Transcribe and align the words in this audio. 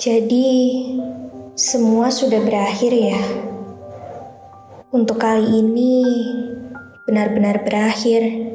Jadi, 0.00 0.80
semua 1.52 2.08
sudah 2.08 2.40
berakhir 2.40 2.88
ya. 2.88 3.20
Untuk 4.88 5.20
kali 5.20 5.60
ini, 5.60 6.00
benar-benar 7.04 7.60
berakhir. 7.60 8.48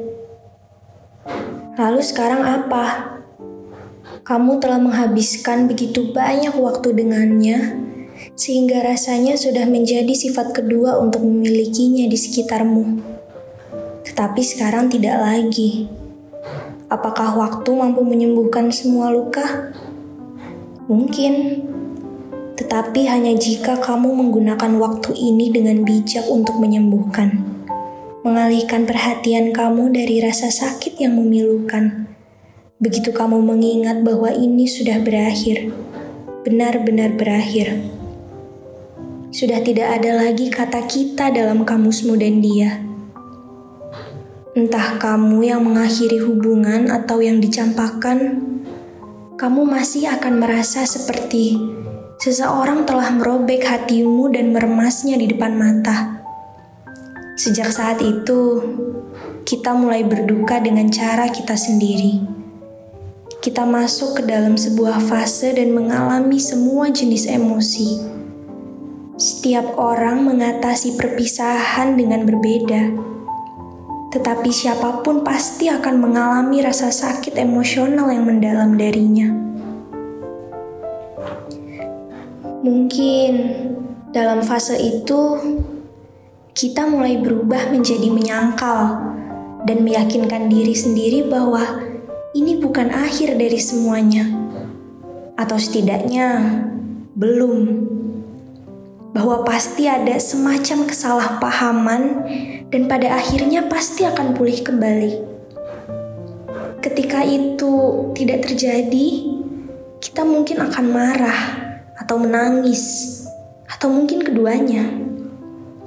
Lalu 1.78 2.02
sekarang 2.02 2.42
apa? 2.42 3.14
Kamu 4.26 4.58
telah 4.58 4.82
menghabiskan 4.82 5.70
begitu 5.70 6.10
banyak 6.10 6.50
waktu 6.58 6.90
dengannya, 6.98 7.78
sehingga 8.34 8.82
rasanya 8.82 9.38
sudah 9.38 9.70
menjadi 9.70 10.18
sifat 10.18 10.50
kedua 10.50 10.98
untuk 10.98 11.22
memilikinya 11.22 12.10
di 12.10 12.18
sekitarmu. 12.18 12.98
Tetapi 14.02 14.42
sekarang 14.42 14.90
tidak 14.90 15.22
lagi. 15.22 15.86
Apakah 16.90 17.38
waktu 17.38 17.70
mampu 17.70 18.02
menyembuhkan 18.02 18.74
semua 18.74 19.14
luka? 19.14 19.70
Mungkin, 20.86 21.66
tetapi 22.54 23.10
hanya 23.10 23.34
jika 23.34 23.74
kamu 23.82 24.06
menggunakan 24.22 24.78
waktu 24.78 25.18
ini 25.18 25.50
dengan 25.50 25.82
bijak 25.82 26.22
untuk 26.30 26.62
menyembuhkan, 26.62 27.42
mengalihkan 28.22 28.86
perhatian 28.86 29.50
kamu 29.50 29.90
dari 29.90 30.22
rasa 30.22 30.46
sakit 30.46 31.02
yang 31.02 31.18
memilukan. 31.18 32.06
Begitu 32.78 33.10
kamu 33.10 33.42
mengingat 33.42 34.06
bahwa 34.06 34.30
ini 34.30 34.70
sudah 34.70 35.02
berakhir, 35.02 35.74
benar-benar 36.46 37.18
berakhir. 37.18 37.82
Sudah 39.34 39.58
tidak 39.66 39.90
ada 39.90 40.22
lagi 40.22 40.54
kata 40.54 40.86
kita 40.86 41.34
dalam 41.34 41.66
kamusmu 41.66 42.14
dan 42.14 42.38
dia. 42.38 42.78
Entah 44.54 45.02
kamu 45.02 45.50
yang 45.50 45.66
mengakhiri 45.66 46.22
hubungan 46.22 46.94
atau 46.94 47.18
yang 47.18 47.42
dicampakkan, 47.42 48.55
kamu 49.36 49.68
masih 49.68 50.08
akan 50.08 50.40
merasa 50.40 50.88
seperti 50.88 51.60
seseorang 52.16 52.88
telah 52.88 53.12
merobek 53.12 53.68
hatimu 53.68 54.32
dan 54.32 54.48
meremasnya 54.48 55.20
di 55.20 55.28
depan 55.28 55.52
mata. 55.52 56.24
Sejak 57.36 57.68
saat 57.68 58.00
itu, 58.00 58.64
kita 59.44 59.76
mulai 59.76 60.08
berduka 60.08 60.56
dengan 60.56 60.88
cara 60.88 61.28
kita 61.28 61.52
sendiri. 61.52 62.24
Kita 63.44 63.68
masuk 63.68 64.18
ke 64.18 64.22
dalam 64.24 64.56
sebuah 64.56 65.04
fase 65.04 65.52
dan 65.52 65.76
mengalami 65.76 66.40
semua 66.40 66.88
jenis 66.88 67.28
emosi. 67.28 68.16
Setiap 69.20 69.76
orang 69.76 70.24
mengatasi 70.24 70.96
perpisahan 70.96 72.00
dengan 72.00 72.24
berbeda 72.24 73.05
tetapi 74.10 74.50
siapa 74.54 75.02
pun 75.02 75.26
pasti 75.26 75.66
akan 75.66 75.94
mengalami 75.98 76.62
rasa 76.62 76.94
sakit 76.94 77.34
emosional 77.36 78.10
yang 78.10 78.24
mendalam 78.24 78.78
darinya. 78.78 79.28
Mungkin 82.66 83.32
dalam 84.10 84.42
fase 84.42 84.78
itu 84.80 85.22
kita 86.56 86.88
mulai 86.88 87.20
berubah 87.20 87.68
menjadi 87.68 88.08
menyangkal 88.08 89.12
dan 89.68 89.84
meyakinkan 89.84 90.48
diri 90.48 90.72
sendiri 90.72 91.28
bahwa 91.28 91.84
ini 92.32 92.56
bukan 92.56 92.88
akhir 92.92 93.36
dari 93.36 93.60
semuanya, 93.60 94.28
atau 95.36 95.60
setidaknya 95.60 96.40
belum 97.12 97.54
bahwa 99.16 99.48
pasti 99.48 99.88
ada 99.88 100.12
semacam 100.20 100.84
kesalahpahaman 100.84 102.02
dan 102.68 102.84
pada 102.84 103.16
akhirnya 103.16 103.64
pasti 103.64 104.04
akan 104.04 104.36
pulih 104.36 104.60
kembali. 104.60 105.12
Ketika 106.84 107.24
itu 107.24 107.72
tidak 108.12 108.44
terjadi, 108.44 109.08
kita 110.04 110.20
mungkin 110.20 110.60
akan 110.60 110.84
marah 110.92 111.40
atau 111.96 112.20
menangis 112.20 113.24
atau 113.72 113.88
mungkin 113.88 114.20
keduanya. 114.20 114.84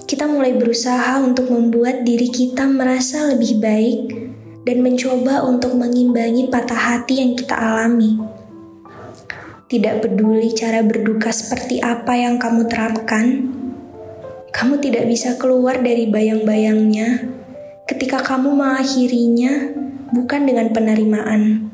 Kita 0.09 0.25
mulai 0.25 0.57
berusaha 0.57 1.21
untuk 1.21 1.53
membuat 1.53 2.01
diri 2.01 2.33
kita 2.33 2.65
merasa 2.65 3.29
lebih 3.29 3.61
baik 3.61 4.01
dan 4.65 4.81
mencoba 4.81 5.45
untuk 5.45 5.77
mengimbangi 5.77 6.49
patah 6.49 6.97
hati 6.97 7.21
yang 7.21 7.37
kita 7.37 7.53
alami. 7.53 8.28
Tidak 9.69 10.01
peduli 10.01 10.49
cara 10.57 10.81
berduka 10.81 11.29
seperti 11.29 11.77
apa 11.77 12.17
yang 12.17 12.41
kamu 12.41 12.65
terapkan, 12.65 13.53
kamu 14.49 14.81
tidak 14.81 15.05
bisa 15.05 15.37
keluar 15.37 15.77
dari 15.77 16.09
bayang-bayangnya 16.09 17.29
ketika 17.85 18.17
kamu 18.25 18.57
mengakhirinya 18.57 19.69
bukan 20.09 20.49
dengan 20.49 20.73
penerimaan. 20.73 21.69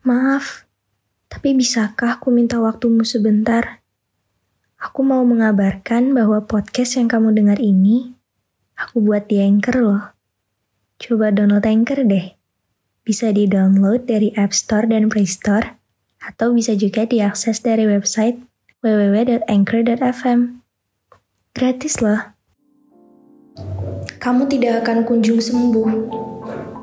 Maaf, 0.00 0.64
tapi 1.28 1.52
bisakah 1.52 2.16
aku 2.16 2.32
minta 2.32 2.56
waktumu 2.56 3.04
sebentar? 3.04 3.84
Aku 4.80 5.04
mau 5.04 5.20
mengabarkan 5.28 6.16
bahwa 6.16 6.40
podcast 6.48 6.96
yang 6.96 7.12
kamu 7.12 7.36
dengar 7.36 7.60
ini, 7.60 8.16
aku 8.80 9.04
buat 9.04 9.28
di 9.28 9.44
Anchor 9.44 9.76
loh. 9.76 10.04
Coba 10.96 11.36
download 11.36 11.68
Anchor 11.68 12.00
deh. 12.00 12.32
Bisa 13.04 13.28
di-download 13.28 14.08
dari 14.08 14.32
App 14.40 14.56
Store 14.56 14.88
dan 14.88 15.12
Play 15.12 15.28
Store 15.28 15.79
atau 16.20 16.52
bisa 16.52 16.76
juga 16.76 17.08
diakses 17.08 17.64
dari 17.64 17.88
website 17.88 18.44
www.anchor.fm. 18.84 20.64
Gratis 21.56 22.00
loh. 22.00 22.32
Kamu 24.20 24.48
tidak 24.48 24.84
akan 24.84 25.04
kunjung 25.08 25.40
sembuh. 25.40 25.90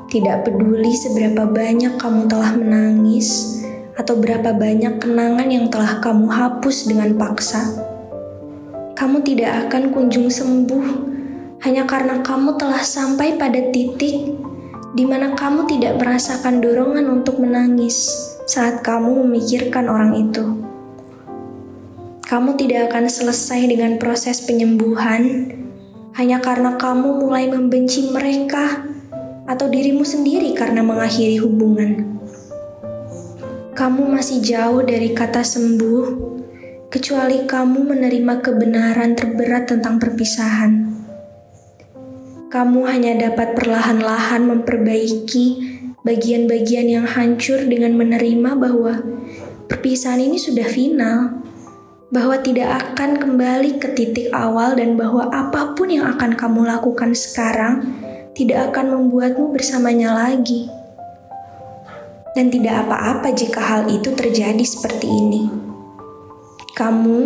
Tidak 0.08 0.38
peduli 0.46 0.94
seberapa 0.94 1.46
banyak 1.46 2.00
kamu 2.00 2.26
telah 2.26 2.54
menangis 2.58 3.60
atau 3.98 4.14
berapa 4.18 4.54
banyak 4.54 5.02
kenangan 5.02 5.50
yang 5.50 5.68
telah 5.74 6.00
kamu 6.00 6.30
hapus 6.30 6.86
dengan 6.86 7.18
paksa. 7.18 7.66
Kamu 8.94 9.22
tidak 9.26 9.68
akan 9.68 9.94
kunjung 9.94 10.30
sembuh 10.30 10.86
hanya 11.66 11.90
karena 11.90 12.22
kamu 12.22 12.56
telah 12.62 12.82
sampai 12.86 13.36
pada 13.36 13.58
titik 13.74 14.38
di 14.98 15.06
mana 15.06 15.38
kamu 15.38 15.70
tidak 15.70 16.02
merasakan 16.02 16.58
dorongan 16.58 17.22
untuk 17.22 17.38
menangis 17.38 18.18
saat 18.50 18.82
kamu 18.82 19.22
memikirkan 19.22 19.86
orang 19.86 20.18
itu. 20.18 20.58
Kamu 22.26 22.58
tidak 22.58 22.90
akan 22.90 23.06
selesai 23.06 23.70
dengan 23.70 24.02
proses 24.02 24.42
penyembuhan 24.42 25.54
hanya 26.18 26.42
karena 26.42 26.82
kamu 26.82 27.22
mulai 27.22 27.46
membenci 27.46 28.10
mereka 28.10 28.90
atau 29.46 29.70
dirimu 29.70 30.02
sendiri 30.02 30.58
karena 30.58 30.82
mengakhiri 30.82 31.46
hubungan. 31.46 32.18
Kamu 33.78 34.10
masih 34.10 34.42
jauh 34.42 34.82
dari 34.82 35.14
kata 35.14 35.46
sembuh, 35.46 36.06
kecuali 36.90 37.46
kamu 37.46 37.86
menerima 37.86 38.34
kebenaran 38.42 39.14
terberat 39.14 39.70
tentang 39.70 40.02
perpisahan. 40.02 40.97
Kamu 42.48 42.88
hanya 42.88 43.12
dapat 43.28 43.60
perlahan-lahan 43.60 44.48
memperbaiki 44.48 45.46
bagian-bagian 46.08 46.88
yang 46.88 47.04
hancur 47.04 47.60
dengan 47.68 48.00
menerima 48.00 48.56
bahwa 48.56 49.04
perpisahan 49.68 50.24
ini 50.24 50.40
sudah 50.40 50.64
final, 50.64 51.44
bahwa 52.08 52.40
tidak 52.40 52.72
akan 52.72 53.20
kembali 53.20 53.84
ke 53.84 53.92
titik 53.92 54.32
awal 54.32 54.80
dan 54.80 54.96
bahwa 54.96 55.28
apa 55.28 55.76
pun 55.76 55.92
yang 55.92 56.08
akan 56.08 56.40
kamu 56.40 56.64
lakukan 56.64 57.12
sekarang 57.12 57.84
tidak 58.32 58.72
akan 58.72 58.96
membuatmu 58.96 59.52
bersamanya 59.52 60.16
lagi. 60.16 60.72
Dan 62.32 62.48
tidak 62.48 62.88
apa-apa 62.88 63.36
jika 63.36 63.60
hal 63.60 63.92
itu 63.92 64.16
terjadi 64.16 64.64
seperti 64.64 65.04
ini. 65.04 65.52
Kamu 66.80 67.20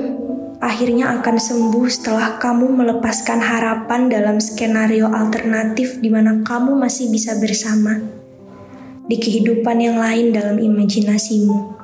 akhirnya 0.62 1.18
akan 1.18 1.42
sembuh 1.42 1.90
setelah 1.90 2.38
kamu 2.38 2.70
melepaskan 2.70 3.42
harapan 3.42 4.14
dalam 4.14 4.38
skenario 4.38 5.10
alternatif 5.10 5.98
di 5.98 6.14
mana 6.14 6.46
kamu 6.46 6.78
masih 6.78 7.10
bisa 7.10 7.34
bersama 7.42 7.98
di 9.10 9.18
kehidupan 9.18 9.82
yang 9.82 9.98
lain 9.98 10.30
dalam 10.30 10.62
imajinasimu. 10.62 11.82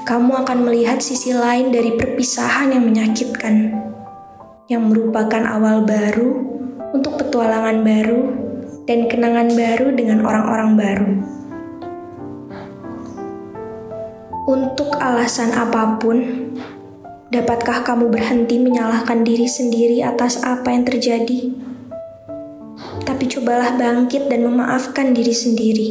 kamu 0.00 0.42
akan 0.42 0.66
melihat 0.66 0.98
sisi 0.98 1.30
lain 1.30 1.70
dari 1.70 1.94
perpisahan 1.94 2.74
yang 2.74 2.82
menyakitkan, 2.82 3.78
yang 4.66 4.90
merupakan 4.90 5.44
awal 5.46 5.86
baru 5.86 6.34
untuk 6.90 7.14
petualangan 7.14 7.86
baru 7.86 8.22
dan 8.90 9.06
kenangan 9.06 9.54
baru 9.54 9.94
dengan 9.94 10.26
orang-orang 10.26 10.70
baru. 10.74 11.12
Untuk 14.50 14.98
alasan 14.98 15.54
apa 15.54 15.94
pun, 16.02 16.18
dapatkah 17.30 17.86
kamu 17.86 18.10
berhenti 18.10 18.58
menyalahkan 18.58 19.22
diri 19.22 19.46
sendiri 19.46 20.02
atas 20.02 20.42
apa 20.42 20.74
yang 20.74 20.82
terjadi? 20.82 21.54
Tapi 23.06 23.24
cobalah 23.30 23.78
bangkit 23.78 24.26
dan 24.26 24.42
memaafkan 24.50 25.14
diri 25.14 25.30
sendiri. 25.30 25.90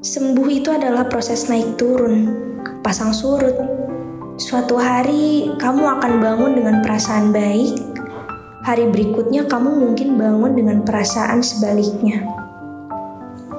Sembuh 0.00 0.48
itu 0.48 0.72
adalah 0.72 1.04
proses 1.04 1.52
naik 1.52 1.76
turun, 1.76 2.32
pasang 2.80 3.12
surut. 3.12 3.52
Suatu 4.40 4.80
hari 4.80 5.52
kamu 5.60 5.84
akan 6.00 6.12
bangun 6.16 6.52
dengan 6.56 6.80
perasaan 6.80 7.28
baik, 7.28 7.76
hari 8.64 8.88
berikutnya 8.88 9.44
kamu 9.44 9.84
mungkin 9.84 10.16
bangun 10.16 10.56
dengan 10.56 10.80
perasaan 10.80 11.44
sebaliknya. 11.44 12.24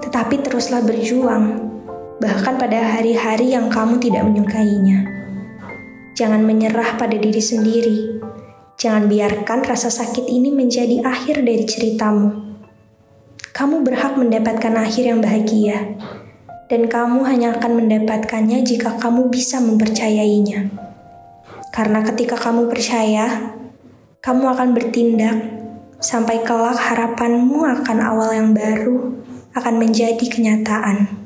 Tetapi 0.02 0.42
teruslah 0.42 0.82
berjuang, 0.82 1.70
bahkan 2.18 2.58
pada 2.58 2.82
hari-hari 2.98 3.54
yang 3.54 3.70
kamu 3.70 4.02
tidak 4.02 4.26
menyukainya. 4.26 5.21
Jangan 6.22 6.46
menyerah 6.46 7.02
pada 7.02 7.18
diri 7.18 7.42
sendiri. 7.42 8.22
Jangan 8.78 9.10
biarkan 9.10 9.66
rasa 9.66 9.90
sakit 9.90 10.30
ini 10.30 10.54
menjadi 10.54 11.02
akhir 11.02 11.42
dari 11.42 11.66
ceritamu. 11.66 12.62
Kamu 13.58 13.82
berhak 13.82 14.22
mendapatkan 14.22 14.70
akhir 14.78 15.02
yang 15.02 15.18
bahagia 15.18 15.98
dan 16.70 16.86
kamu 16.86 17.26
hanya 17.26 17.58
akan 17.58 17.74
mendapatkannya 17.74 18.62
jika 18.62 19.02
kamu 19.02 19.34
bisa 19.34 19.66
mempercayainya. 19.66 20.70
Karena 21.74 22.06
ketika 22.06 22.38
kamu 22.38 22.70
percaya, 22.70 23.58
kamu 24.22 24.46
akan 24.46 24.78
bertindak 24.78 25.42
sampai 25.98 26.46
kelak 26.46 26.78
harapanmu 26.78 27.66
akan 27.66 27.98
awal 27.98 28.30
yang 28.30 28.54
baru 28.54 29.26
akan 29.58 29.74
menjadi 29.82 30.22
kenyataan. 30.30 31.21